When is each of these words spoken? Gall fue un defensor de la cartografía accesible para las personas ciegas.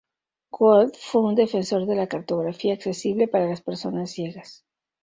Gall 0.51 0.91
fue 0.99 1.21
un 1.21 1.35
defensor 1.35 1.85
de 1.85 1.93
la 1.95 2.07
cartografía 2.07 2.73
accesible 2.73 3.27
para 3.27 3.45
las 3.45 3.61
personas 3.61 4.09
ciegas. 4.09 4.65